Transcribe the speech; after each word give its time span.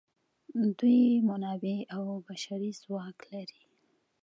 دوی 0.79 1.01
منابع 1.29 1.77
او 1.95 2.05
بشري 2.27 2.71
ځواک 2.81 3.17
لري. 3.31 3.61